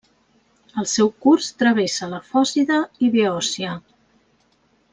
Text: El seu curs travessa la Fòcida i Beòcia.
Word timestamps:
El 0.83 0.87
seu 0.91 1.11
curs 1.25 1.49
travessa 1.59 2.09
la 2.15 2.21
Fòcida 2.31 2.81
i 3.09 3.11
Beòcia. 3.19 3.77